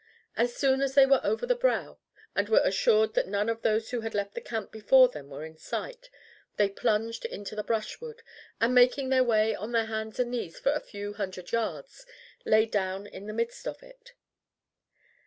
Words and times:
As 0.35 0.55
soon 0.55 0.81
as 0.81 0.95
they 0.95 1.05
were 1.05 1.21
over 1.23 1.45
the 1.45 1.53
brow 1.53 1.99
and 2.35 2.49
were 2.49 2.63
assured 2.63 3.13
that 3.13 3.27
none 3.27 3.49
of 3.49 3.61
those 3.61 3.91
who 3.91 4.01
had 4.01 4.15
left 4.15 4.33
the 4.33 4.41
camp 4.41 4.71
before 4.71 5.07
them 5.07 5.29
were 5.29 5.45
in 5.45 5.57
sight, 5.57 6.09
they 6.57 6.69
plunged 6.69 7.23
into 7.25 7.55
the 7.55 7.63
brushwood, 7.63 8.23
and, 8.59 8.73
making 8.73 9.09
their 9.09 9.23
way 9.23 9.53
on 9.53 9.73
their 9.73 9.85
hands 9.85 10.19
and 10.19 10.31
knees 10.31 10.57
for 10.59 10.71
a 10.71 10.79
few 10.79 11.13
hundred 11.13 11.51
yards, 11.51 12.07
lay 12.45 12.65
down 12.65 13.05
in 13.05 13.27
the 13.27 13.33
midst 13.33 13.67
of 13.67 13.83
it. 13.83 14.13